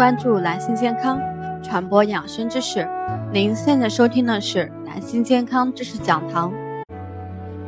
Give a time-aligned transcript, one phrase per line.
[0.00, 1.20] 关注男性健康，
[1.62, 2.88] 传播养生知识。
[3.30, 6.50] 您现在收听的是男性健康知识讲堂。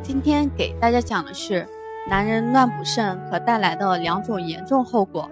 [0.01, 1.63] 今天给大家讲的是
[2.09, 5.29] 男人乱补肾可带来的两种严重后果。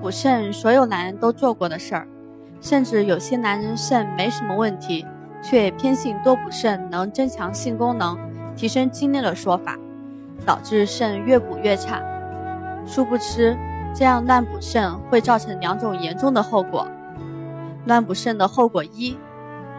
[0.00, 2.08] 补肾，所有男人都做过的事儿，
[2.58, 5.04] 甚至有些男人肾没什么问题，
[5.42, 8.18] 却偏信多补肾能增强性功能、
[8.56, 9.76] 提升精力的说法，
[10.46, 12.02] 导致肾越补越差。
[12.86, 13.54] 殊不知。
[13.94, 16.86] 这样乱补肾会造成两种严重的后果。
[17.86, 19.18] 乱补肾的后果一，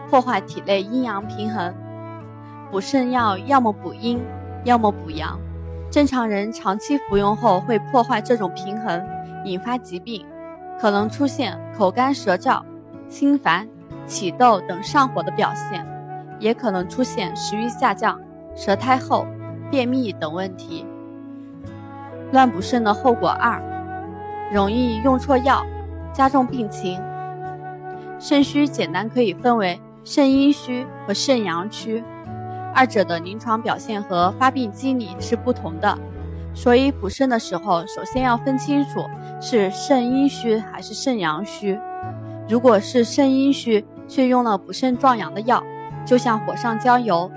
[0.08, 1.72] 破坏体内阴阳平衡。
[2.70, 4.20] 补肾药要么补阴，
[4.64, 5.38] 要么补阳。
[5.90, 9.02] 正常人长期服用后会破坏这种平衡，
[9.44, 10.24] 引发疾病，
[10.80, 12.62] 可能出现口干舌燥、
[13.08, 13.66] 心烦、
[14.06, 15.84] 起痘等上火的表现，
[16.38, 18.20] 也可能出现食欲下降、
[18.54, 19.26] 舌苔厚、
[19.70, 20.86] 便秘等问题。
[22.32, 23.60] 乱补肾的后果二。
[24.50, 25.64] 容易用错药，
[26.12, 27.00] 加重病情。
[28.18, 32.02] 肾虚简单可以分为肾阴虚和肾阳虚，
[32.74, 35.96] 二者的临床表现和发病机理是不同的，
[36.52, 39.04] 所以补肾的时候，首先要分清楚
[39.40, 41.78] 是肾阴虚还是肾阳虚。
[42.48, 45.62] 如果是肾阴虚，却用了补肾壮阳的药，
[46.04, 47.30] 就像火上浇油；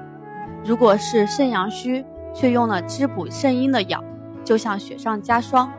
[0.66, 2.04] 如果是肾阳虚，
[2.34, 4.04] 却用了滋补肾阴的药，
[4.44, 5.72] 就像雪上加霜。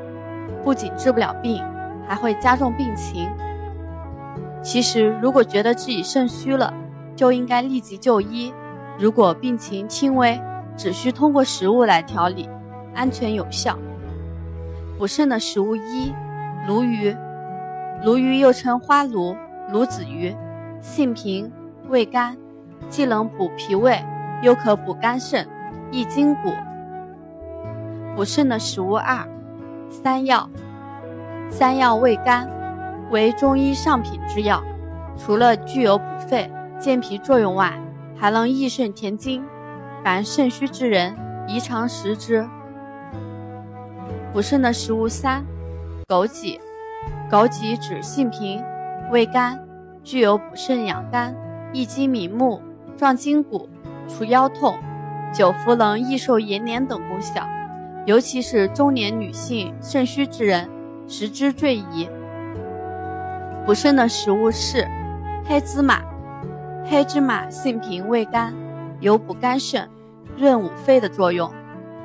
[0.62, 1.62] 不仅治不了病，
[2.06, 3.28] 还会加重病情。
[4.62, 6.73] 其实，如果觉得自己肾虚了，
[7.17, 8.52] 就应该立即就医。
[8.98, 10.40] 如果病情轻微，
[10.77, 12.48] 只需通过食物来调理，
[12.95, 13.77] 安全有效。
[14.98, 16.12] 补肾的食物一：
[16.67, 17.14] 鲈鱼。
[18.02, 19.36] 鲈鱼又称花鲈、
[19.70, 20.34] 鲈子鱼，
[20.80, 21.50] 性平，
[21.89, 22.36] 味甘，
[22.89, 24.02] 既能补脾胃，
[24.42, 25.46] 又可补肝肾、
[25.90, 26.52] 益筋骨。
[28.14, 29.27] 补肾的食物二。
[30.02, 30.50] 三药，
[31.48, 32.50] 三药味甘，
[33.12, 34.60] 为中医上品之药，
[35.16, 36.50] 除了具有补肺
[36.80, 37.72] 健脾作用外，
[38.16, 39.44] 还能益肾填精。
[40.02, 41.16] 凡肾虚之人，
[41.46, 42.44] 宜常食之。
[44.32, 45.44] 补肾的食物三，
[46.08, 46.58] 枸杞。
[47.30, 48.62] 枸杞指性平，
[49.11, 49.58] 味甘，
[50.02, 51.34] 具有补肾养肝、
[51.72, 52.61] 益精明目、
[52.96, 53.68] 壮筋骨、
[54.08, 54.76] 除腰痛、
[55.32, 57.48] 久服能益寿延年等功效。
[58.07, 60.69] 尤其是中年女性肾虚之人，
[61.09, 62.09] 食之最宜。
[63.65, 64.87] 补肾的食物是
[65.47, 66.03] 黑芝麻。
[66.85, 68.53] 黑芝麻性平味甘，
[69.01, 69.89] 有补肝肾、
[70.37, 71.51] 润五肺的作用，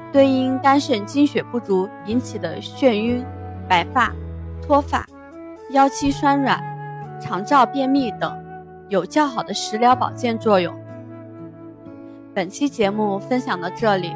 [0.10, 3.26] 对因肝肾精血不足引起的眩晕、
[3.68, 4.14] 白发、
[4.62, 5.06] 脱发、
[5.72, 6.64] 腰膝酸软、
[7.20, 8.34] 肠燥便秘等，
[8.88, 10.74] 有较好的食疗保健作用。
[12.34, 14.16] 本期节目分享到这里。